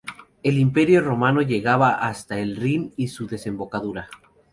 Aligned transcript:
El 0.41 0.57
Imperio 0.57 1.01
romano 1.01 1.43
llegaba 1.43 1.93
hasta 2.07 2.39
el 2.39 2.55
Rin 2.55 2.91
y 2.97 3.07
su 3.09 3.27
desembocadura. 3.27 4.09